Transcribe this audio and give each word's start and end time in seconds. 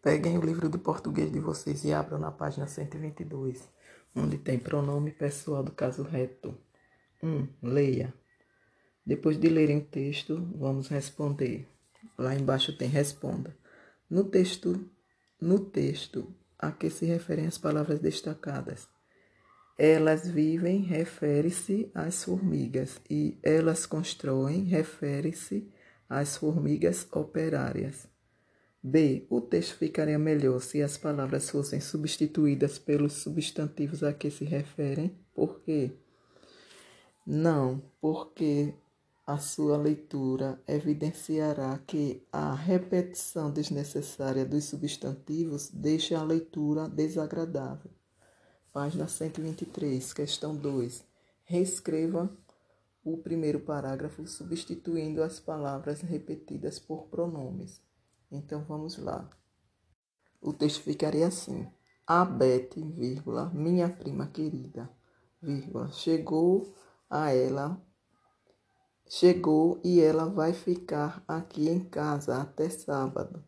Peguem 0.00 0.38
o 0.38 0.40
livro 0.40 0.68
de 0.68 0.78
português 0.78 1.32
de 1.32 1.40
vocês 1.40 1.84
e 1.84 1.92
abram 1.92 2.18
na 2.18 2.30
página 2.30 2.68
122, 2.68 3.68
onde 4.14 4.38
tem 4.38 4.58
pronome 4.58 5.10
pessoal 5.10 5.62
do 5.64 5.72
caso 5.72 6.04
reto. 6.04 6.56
1. 7.20 7.28
Um, 7.28 7.48
leia. 7.60 8.14
Depois 9.04 9.36
de 9.38 9.48
lerem 9.48 9.78
o 9.78 9.84
texto, 9.84 10.48
vamos 10.54 10.86
responder. 10.86 11.68
Lá 12.16 12.34
embaixo 12.34 12.76
tem 12.78 12.88
responda. 12.88 13.56
No 14.08 14.22
texto, 14.22 14.88
no 15.40 15.58
texto 15.58 16.32
a 16.56 16.70
que 16.70 16.88
se 16.88 17.04
referem 17.04 17.48
as 17.48 17.58
palavras 17.58 17.98
destacadas. 17.98 18.88
Elas 19.76 20.28
vivem 20.28 20.82
refere-se 20.82 21.90
às 21.92 22.22
formigas 22.22 23.00
e 23.10 23.36
elas 23.42 23.84
constroem 23.84 24.62
refere-se 24.62 25.68
às 26.08 26.36
formigas 26.36 27.06
operárias. 27.12 28.08
B. 28.88 29.26
O 29.28 29.40
texto 29.40 29.78
ficaria 29.78 30.16
melhor 30.16 30.60
se 30.60 30.80
as 30.80 30.96
palavras 30.96 31.50
fossem 31.50 31.80
substituídas 31.80 32.78
pelos 32.78 33.14
substantivos 33.14 34.04
a 34.04 34.12
que 34.12 34.30
se 34.30 34.44
referem. 34.44 35.18
Por 35.34 35.60
quê? 35.62 35.90
Não, 37.26 37.82
porque 38.00 38.72
a 39.26 39.38
sua 39.38 39.76
leitura 39.76 40.62
evidenciará 40.68 41.76
que 41.84 42.24
a 42.30 42.54
repetição 42.54 43.50
desnecessária 43.50 44.44
dos 44.44 44.66
substantivos 44.66 45.68
deixa 45.68 46.16
a 46.16 46.22
leitura 46.22 46.88
desagradável. 46.88 47.90
Página 48.72 49.08
123, 49.08 50.12
questão 50.12 50.54
2. 50.54 51.04
Reescreva 51.42 52.30
o 53.02 53.16
primeiro 53.16 53.58
parágrafo 53.58 54.24
substituindo 54.28 55.24
as 55.24 55.40
palavras 55.40 56.02
repetidas 56.02 56.78
por 56.78 57.08
pronomes. 57.08 57.84
Então 58.30 58.64
vamos 58.64 58.98
lá. 58.98 59.28
O 60.40 60.52
texto 60.52 60.82
ficaria 60.82 61.26
assim: 61.26 61.70
A 62.06 62.24
Beth, 62.24 62.70
vírgula, 62.76 63.50
minha 63.54 63.88
prima 63.88 64.26
querida, 64.26 64.90
vírgula, 65.40 65.90
chegou 65.90 66.74
a 67.08 67.32
ela 67.32 67.80
chegou 69.08 69.80
e 69.84 70.00
ela 70.00 70.26
vai 70.26 70.52
ficar 70.52 71.22
aqui 71.26 71.68
em 71.68 71.80
casa 71.80 72.40
até 72.40 72.68
sábado. 72.68 73.42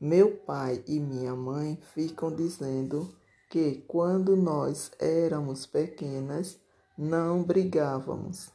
Meu 0.00 0.36
pai 0.38 0.82
e 0.86 0.98
minha 0.98 1.34
mãe 1.34 1.78
ficam 1.94 2.34
dizendo 2.34 3.14
que 3.50 3.82
quando 3.86 4.36
nós 4.36 4.90
éramos 4.98 5.66
pequenas 5.66 6.58
não 6.96 7.42
brigávamos. 7.42 8.50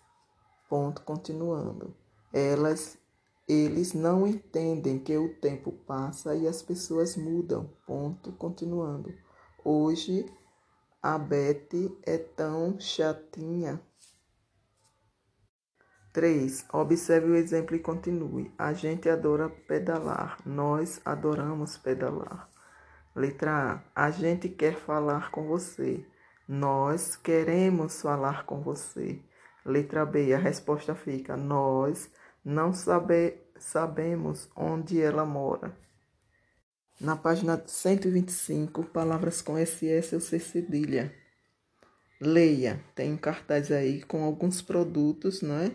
Ponto 0.69 1.01
continuando. 1.03 1.95
Elas 2.33 2.97
eles 3.49 3.93
não 3.93 4.27
entendem 4.27 4.99
que 4.99 5.17
o 5.17 5.33
tempo 5.39 5.71
passa 5.71 6.35
e 6.35 6.47
as 6.47 6.61
pessoas 6.61 7.17
mudam. 7.17 7.67
Ponto 7.87 8.31
continuando. 8.33 9.11
Hoje 9.65 10.31
a 11.01 11.17
Beth 11.17 11.97
é 12.03 12.19
tão 12.19 12.79
chatinha. 12.79 13.81
3. 16.13 16.65
Observe 16.71 17.31
o 17.31 17.35
exemplo 17.35 17.75
e 17.75 17.79
continue. 17.79 18.53
A 18.55 18.71
gente 18.73 19.09
adora 19.09 19.49
pedalar. 19.49 20.37
Nós 20.45 21.01
adoramos 21.03 21.75
pedalar. 21.75 22.49
Letra 23.15 23.83
A. 23.95 24.05
A 24.05 24.11
gente 24.11 24.47
quer 24.47 24.75
falar 24.75 25.31
com 25.31 25.47
você. 25.47 26.05
Nós 26.47 27.15
queremos 27.15 27.99
falar 28.01 28.45
com 28.45 28.61
você. 28.61 29.19
Letra 29.65 30.05
B. 30.05 30.33
A 30.33 30.37
resposta 30.37 30.93
fica: 30.93 31.35
Nós 31.35 32.11
não 32.43 32.73
sabe, 32.73 33.37
sabemos 33.57 34.49
onde 34.55 35.01
ela 35.01 35.25
mora. 35.25 35.75
Na 36.99 37.15
página 37.15 37.61
125, 37.65 38.83
palavras 38.85 39.41
com 39.41 39.57
SS 39.57 40.15
ou 40.15 40.21
C 40.21 40.39
cedilha. 40.39 41.13
Leia, 42.19 42.83
tem 42.93 43.13
um 43.13 43.17
cartaz 43.17 43.71
aí 43.71 44.01
com 44.01 44.23
alguns 44.23 44.61
produtos, 44.61 45.41
né? 45.41 45.71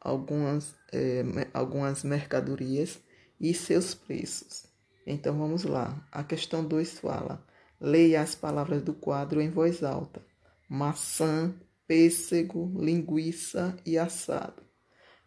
Algumas, 0.00 0.76
é, 0.92 1.24
algumas 1.52 2.04
mercadorias 2.04 3.00
e 3.40 3.52
seus 3.52 3.94
preços. 3.94 4.66
Então 5.04 5.36
vamos 5.36 5.64
lá. 5.64 6.06
A 6.12 6.22
questão 6.22 6.64
2 6.64 7.00
fala: 7.00 7.44
leia 7.80 8.20
as 8.20 8.36
palavras 8.36 8.82
do 8.82 8.94
quadro 8.94 9.40
em 9.40 9.50
voz 9.50 9.82
alta: 9.82 10.24
maçã, 10.68 11.52
pêssego, 11.86 12.72
linguiça 12.78 13.76
e 13.84 13.98
assado. 13.98 14.62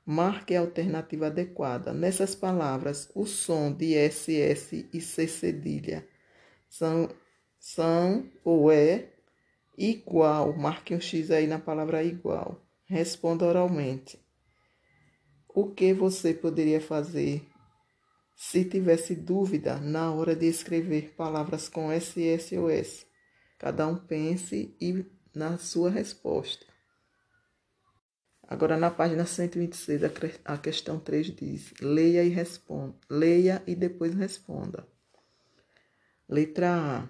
Marque 0.05 0.55
a 0.55 0.59
alternativa 0.59 1.27
adequada. 1.27 1.91
Nessas 1.91 2.35
palavras, 2.35 3.09
o 3.15 3.25
som 3.25 3.71
de 3.71 3.95
SS 3.95 4.87
e 4.93 5.01
C 5.01 5.27
cedilha 5.27 6.07
são, 6.69 7.09
são 7.57 8.29
ou 8.43 8.71
é 8.71 9.09
igual. 9.75 10.55
Marque 10.55 10.93
um 10.93 11.01
X 11.01 11.31
aí 11.31 11.47
na 11.47 11.57
palavra 11.57 12.03
igual. 12.03 12.61
Responda 12.85 13.45
oralmente. 13.45 14.19
O 15.49 15.71
que 15.71 15.91
você 15.91 16.35
poderia 16.35 16.79
fazer 16.79 17.43
se 18.35 18.63
tivesse 18.63 19.15
dúvida 19.15 19.79
na 19.79 20.13
hora 20.13 20.35
de 20.35 20.45
escrever 20.45 21.15
palavras 21.15 21.67
com 21.67 21.91
SS 21.91 22.55
ou 22.57 22.69
S? 22.69 23.07
Cada 23.57 23.87
um 23.87 23.95
pense 23.95 24.75
e 24.79 25.03
na 25.33 25.57
sua 25.57 25.89
resposta. 25.89 26.74
Agora, 28.47 28.77
na 28.77 28.91
página 28.91 29.25
126, 29.25 30.01
a 30.43 30.57
questão 30.57 30.99
3 30.99 31.27
diz: 31.27 31.73
leia 31.81 32.23
e 32.23 32.29
responda. 32.29 32.95
Leia 33.09 33.63
e 33.65 33.75
depois 33.75 34.13
responda. 34.13 34.87
Letra 36.29 36.75
A. 36.75 37.09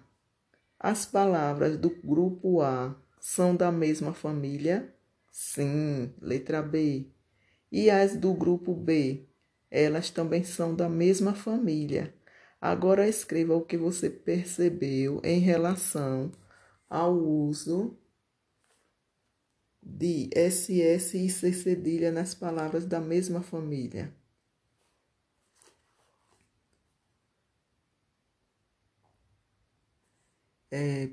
As 0.79 1.05
palavras 1.05 1.77
do 1.77 1.89
grupo 1.89 2.61
A 2.61 2.95
são 3.19 3.55
da 3.55 3.71
mesma 3.71 4.13
família? 4.13 4.93
Sim. 5.31 6.13
Letra 6.21 6.61
B. 6.61 7.07
E 7.71 7.89
as 7.89 8.15
do 8.15 8.33
grupo 8.33 8.73
B? 8.73 9.27
Elas 9.69 10.09
também 10.09 10.43
são 10.43 10.73
da 10.75 10.87
mesma 10.87 11.33
família. 11.33 12.13
Agora 12.61 13.07
escreva 13.07 13.55
o 13.55 13.65
que 13.65 13.77
você 13.77 14.09
percebeu 14.09 15.19
em 15.23 15.39
relação 15.39 16.31
ao 16.89 17.13
uso 17.13 17.97
de 19.85 20.29
SS 20.33 21.15
e 21.15 21.29
C 21.29 21.53
cedilha 21.53 22.11
nas 22.11 22.33
palavras 22.33 22.85
da 22.85 22.99
mesma 22.99 23.43
família. 23.43 24.11
É, 30.71 31.09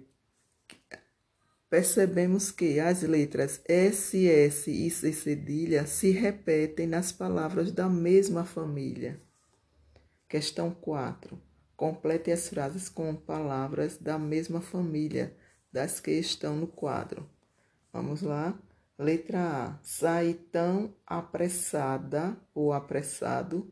percebemos 1.68 2.50
que 2.50 2.80
as 2.80 3.02
letras 3.02 3.62
SS 3.68 4.70
e 4.70 4.90
C 4.90 5.12
cedilha 5.12 5.86
se 5.86 6.10
repetem 6.10 6.86
nas 6.86 7.12
palavras 7.12 7.70
da 7.70 7.88
mesma 7.88 8.44
família. 8.44 9.20
Questão 10.26 10.70
4. 10.70 11.40
Complete 11.76 12.30
as 12.32 12.48
frases 12.48 12.88
com 12.88 13.14
palavras 13.14 13.98
da 13.98 14.18
mesma 14.18 14.62
família 14.62 15.36
das 15.70 16.00
que 16.00 16.10
estão 16.12 16.56
no 16.56 16.66
quadro. 16.66 17.31
Vamos 17.92 18.22
lá. 18.22 18.58
Letra 18.98 19.66
A. 19.66 19.78
Saí 19.82 20.34
tão 20.34 20.94
apressada 21.06 22.36
ou 22.54 22.72
apressado 22.72 23.70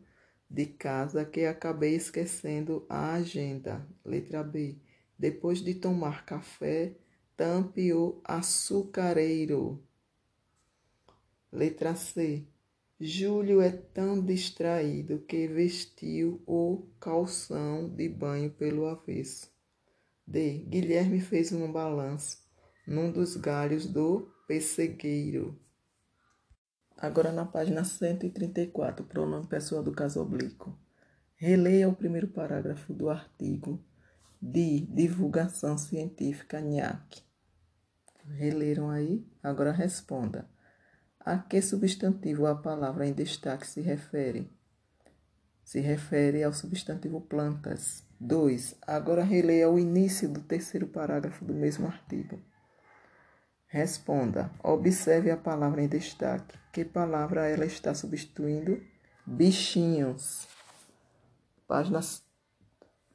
de 0.49 0.67
casa 0.67 1.25
que 1.25 1.47
acabei 1.47 1.95
esquecendo 1.95 2.85
a 2.89 3.15
agenda. 3.15 3.87
Letra 4.05 4.43
B. 4.43 4.77
Depois 5.19 5.63
de 5.63 5.75
tomar 5.75 6.27
café, 6.27 6.97
tampe 7.37 7.93
o 7.93 8.21
açucareiro. 8.25 9.83
Letra 11.51 11.95
C. 11.95 12.45
Júlio 13.01 13.63
é 13.63 13.71
tão 13.71 14.23
distraído 14.23 15.21
que 15.21 15.49
vestiu 15.49 16.43
o 16.47 16.87
calção 17.01 17.89
de 17.89 18.09
banho 18.09 18.51
pelo 18.51 18.87
avesso. 18.87 19.51
D. 20.27 20.59
Guilherme 20.69 21.21
fez 21.21 21.51
um 21.53 21.73
balanço 21.73 22.40
num 22.91 23.13
dos 23.13 23.37
galhos 23.37 23.87
do 23.87 24.29
pessegueiro. 24.49 25.57
Agora 26.99 27.31
na 27.31 27.45
página 27.45 27.85
134, 27.85 29.05
pronome 29.05 29.47
pessoal 29.47 29.81
do 29.81 29.93
caso 29.93 30.21
oblíquo. 30.21 30.77
Releia 31.37 31.89
o 31.89 31.95
primeiro 31.95 32.27
parágrafo 32.27 32.93
do 32.93 33.09
artigo 33.09 33.81
de 34.43 34.81
divulgação 34.81 35.79
científica 35.79 36.61
NIAC. 36.61 37.23
Releram 38.25 38.91
aí? 38.91 39.25
Agora 39.41 39.71
responda. 39.71 40.51
A 41.21 41.39
que 41.39 41.63
substantivo 41.63 42.45
a 42.45 42.57
palavra 42.57 43.07
em 43.07 43.13
destaque 43.13 43.69
se 43.69 43.81
refere? 43.81 44.51
Se 45.63 45.79
refere 45.79 46.43
ao 46.43 46.53
substantivo 46.53 47.21
plantas. 47.21 48.05
2. 48.19 48.75
Agora 48.83 49.23
releia 49.23 49.71
o 49.71 49.79
início 49.79 50.29
do 50.29 50.41
terceiro 50.41 50.89
parágrafo 50.89 51.45
do 51.45 51.55
mesmo 51.55 51.87
artigo. 51.87 52.50
Responda. 53.73 54.51
Observe 54.65 55.31
a 55.31 55.37
palavra 55.37 55.81
em 55.81 55.87
destaque. 55.87 56.59
Que 56.73 56.85
palavra 56.85 57.47
ela 57.47 57.65
está 57.65 57.95
substituindo? 57.95 58.83
Bichinhos. 59.25 60.49
Página 61.69 62.01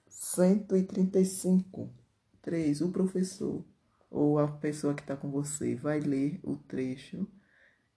135. 0.07 1.93
3. 2.41 2.79
O 2.79 2.89
professor 2.89 3.65
ou 4.09 4.39
a 4.39 4.47
pessoa 4.47 4.93
que 4.93 5.01
está 5.01 5.17
com 5.17 5.29
você 5.29 5.75
vai 5.75 5.99
ler 5.99 6.39
o 6.41 6.55
trecho 6.55 7.27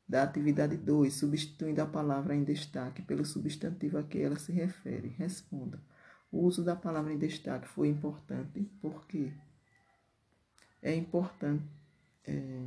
da 0.08 0.25
atividade 0.25 0.76
2, 0.76 1.14
substituindo 1.14 1.81
a 1.81 1.87
palavra 1.87 2.34
em 2.34 2.43
destaque 2.43 3.02
pelo 3.02 3.25
substantivo 3.25 3.99
a 3.99 4.02
que 4.02 4.19
ela 4.20 4.37
se 4.37 4.50
refere. 4.50 5.14
Responda. 5.16 5.81
O 6.32 6.40
uso 6.40 6.64
da 6.64 6.75
palavra 6.75 7.12
em 7.12 7.19
destaque 7.19 7.69
foi 7.69 7.87
importante 7.87 8.69
porque 8.82 9.32
é 10.82 10.93
importante 10.93 11.77
é, 12.26 12.62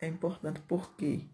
é 0.00 0.06
importante 0.06 0.60
porque 0.68 1.26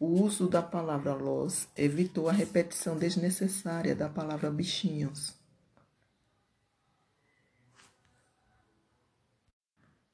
o 0.00 0.06
uso 0.06 0.48
da 0.48 0.62
palavra 0.62 1.14
los 1.14 1.68
evitou 1.76 2.28
a 2.28 2.32
repetição 2.32 2.96
desnecessária 2.96 3.94
da 3.94 4.08
palavra 4.08 4.50
bichinhos. 4.50 5.34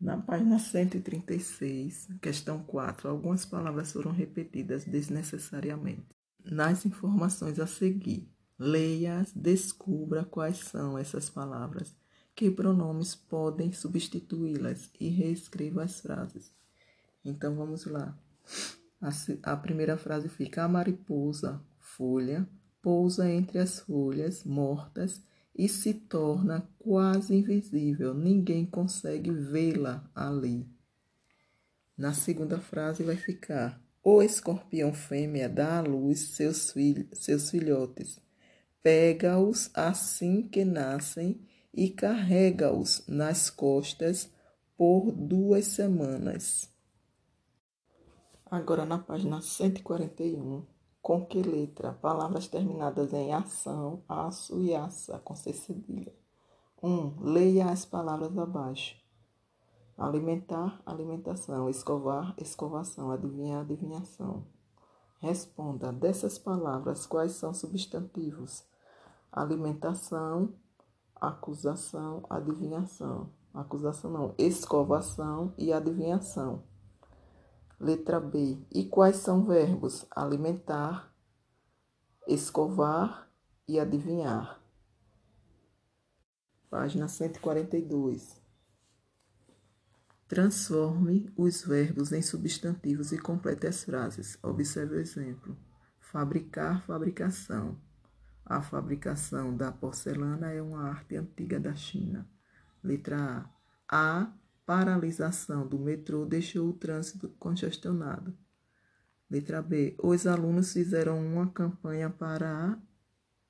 Na 0.00 0.16
página 0.16 0.58
136, 0.58 2.08
questão 2.22 2.62
4, 2.62 3.08
algumas 3.08 3.44
palavras 3.44 3.92
foram 3.92 4.12
repetidas 4.12 4.84
desnecessariamente. 4.84 6.06
Nas 6.42 6.86
informações 6.86 7.58
a 7.60 7.66
seguir, 7.66 8.26
leia-as, 8.58 9.30
descubra 9.32 10.24
quais 10.24 10.58
são 10.58 10.96
essas 10.96 11.28
palavras, 11.28 11.94
que 12.34 12.50
pronomes 12.50 13.14
podem 13.14 13.72
substituí-las 13.72 14.90
e 14.98 15.08
reescreva 15.08 15.84
as 15.84 16.00
frases. 16.00 16.52
Então 17.24 17.54
vamos 17.54 17.84
lá. 17.84 18.18
A, 19.00 19.52
a 19.52 19.56
primeira 19.56 19.96
frase 19.96 20.28
fica: 20.28 20.64
A 20.64 20.68
mariposa, 20.68 21.62
folha, 21.78 22.48
pousa 22.82 23.30
entre 23.30 23.58
as 23.58 23.80
folhas 23.80 24.44
mortas 24.44 25.22
e 25.54 25.68
se 25.68 25.92
torna 25.92 26.66
quase 26.78 27.34
invisível, 27.34 28.14
ninguém 28.14 28.64
consegue 28.64 29.30
vê-la 29.30 30.08
ali. 30.14 30.66
Na 31.96 32.14
segunda 32.14 32.58
frase 32.58 33.02
vai 33.02 33.16
ficar: 33.16 33.82
O 34.02 34.22
escorpião 34.22 34.92
fêmea 34.92 35.48
dá 35.48 35.78
à 35.78 35.80
luz 35.82 36.20
seus, 36.30 36.70
filhos, 36.70 37.06
seus 37.18 37.50
filhotes, 37.50 38.18
pega-os 38.82 39.70
assim 39.74 40.48
que 40.48 40.64
nascem 40.64 41.40
e 41.72 41.90
carrega-os 41.90 43.06
nas 43.06 43.50
costas 43.50 44.30
por 44.76 45.12
duas 45.12 45.66
semanas. 45.66 46.68
Agora 48.50 48.84
na 48.84 48.98
página 48.98 49.40
141. 49.40 50.66
Com 51.00 51.24
que 51.24 51.40
letra? 51.40 51.92
Palavras 51.94 52.48
terminadas 52.48 53.12
em 53.12 53.32
ação, 53.32 54.02
aço 54.08 54.60
e 54.60 54.74
aça, 54.74 55.18
com 55.20 55.34
C 55.34 55.52
cedilha. 55.52 56.12
1. 56.82 56.88
Um, 56.88 57.20
leia 57.22 57.70
as 57.70 57.84
palavras 57.84 58.36
abaixo. 58.36 58.96
Alimentar, 59.96 60.82
alimentação. 60.84 61.70
Escovar, 61.70 62.34
escovação. 62.38 63.10
Adivinhar, 63.10 63.60
adivinhação. 63.60 64.46
Responda. 65.20 65.92
Dessas 65.92 66.38
palavras, 66.38 67.06
quais 67.06 67.32
são 67.32 67.54
substantivos? 67.54 68.64
Alimentação, 69.30 70.54
acusação, 71.20 72.24
adivinhação. 72.30 73.30
Acusação 73.52 74.10
não. 74.10 74.34
Escovação 74.38 75.52
e 75.58 75.72
adivinhação. 75.72 76.64
Letra 77.78 78.20
B. 78.20 78.58
E 78.72 78.84
quais 78.84 79.16
são 79.16 79.44
verbos? 79.44 80.06
Alimentar, 80.10 81.12
escovar 82.26 83.28
e 83.66 83.78
adivinhar. 83.78 84.60
Página 86.68 87.08
142. 87.08 88.40
Transforme 90.28 91.32
os 91.36 91.64
verbos 91.64 92.12
em 92.12 92.22
substantivos 92.22 93.10
e 93.10 93.18
complete 93.18 93.66
as 93.66 93.82
frases. 93.82 94.38
Observe 94.40 94.94
o 94.94 95.00
exemplo. 95.00 95.56
Fabricar, 95.98 96.86
fabricação. 96.86 97.76
A 98.50 98.60
fabricação 98.60 99.56
da 99.56 99.70
porcelana 99.70 100.50
é 100.50 100.60
uma 100.60 100.82
arte 100.82 101.14
antiga 101.14 101.60
da 101.60 101.72
China. 101.76 102.28
Letra 102.82 103.48
A. 103.88 104.22
A 104.22 104.32
paralisação 104.66 105.68
do 105.68 105.78
metrô 105.78 106.26
deixou 106.26 106.68
o 106.68 106.72
trânsito 106.72 107.28
congestionado. 107.38 108.36
Letra 109.30 109.62
B. 109.62 109.94
Os 110.02 110.26
alunos 110.26 110.72
fizeram 110.72 111.24
uma 111.24 111.48
campanha 111.48 112.10
para 112.10 112.76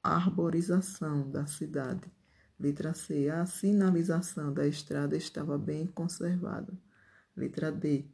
a 0.02 0.16
arborização 0.16 1.30
da 1.30 1.46
cidade. 1.46 2.12
Letra 2.58 2.92
C. 2.92 3.30
A 3.30 3.46
sinalização 3.46 4.52
da 4.52 4.66
estrada 4.66 5.16
estava 5.16 5.56
bem 5.56 5.86
conservada. 5.86 6.74
Letra 7.34 7.72
D. 7.72 8.04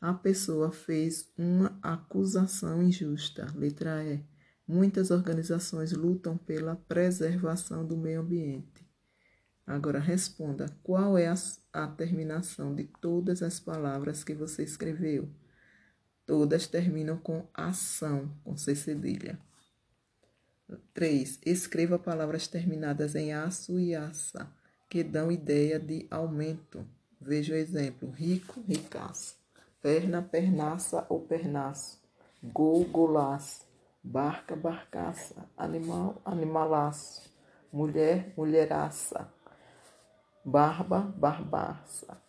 A 0.00 0.14
pessoa 0.14 0.72
fez 0.72 1.30
uma 1.36 1.78
acusação 1.82 2.82
injusta. 2.82 3.52
Letra 3.54 4.02
E. 4.02 4.31
Muitas 4.66 5.10
organizações 5.10 5.92
lutam 5.92 6.36
pela 6.36 6.76
preservação 6.76 7.84
do 7.84 7.96
meio 7.96 8.20
ambiente. 8.20 8.86
Agora 9.66 9.98
responda: 9.98 10.66
qual 10.82 11.16
é 11.16 11.28
a, 11.28 11.34
a 11.72 11.86
terminação 11.86 12.74
de 12.74 12.84
todas 13.00 13.42
as 13.42 13.60
palavras 13.60 14.24
que 14.24 14.34
você 14.34 14.62
escreveu? 14.62 15.28
Todas 16.26 16.66
terminam 16.66 17.16
com 17.16 17.46
ação, 17.52 18.30
com 18.44 18.56
C 18.56 18.74
cedilha. 18.74 19.38
3. 20.94 21.40
Escreva 21.44 21.98
palavras 21.98 22.46
terminadas 22.46 23.14
em 23.14 23.32
aço 23.32 23.78
e 23.78 23.94
aça, 23.94 24.50
que 24.88 25.02
dão 25.02 25.30
ideia 25.30 25.78
de 25.78 26.06
aumento. 26.10 26.86
Veja 27.20 27.54
o 27.54 27.56
exemplo: 27.56 28.10
rico, 28.10 28.62
ricaço. 28.62 29.36
Perna, 29.80 30.22
pernaça 30.22 31.04
ou 31.08 31.20
pernaço. 31.20 32.00
Gol, 32.42 32.84
golaço. 32.84 33.71
Barca, 34.02 34.56
barcaça. 34.56 35.48
Animal, 35.56 36.20
animalaço. 36.24 37.32
Mulher, 37.72 38.34
mulheraça 38.36 39.32
barba, 40.44 41.00
barbaça, 41.16 42.20